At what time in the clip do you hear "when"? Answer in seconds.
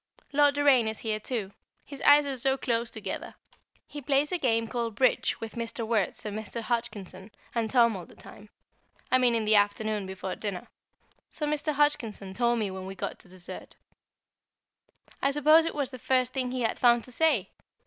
12.71-12.87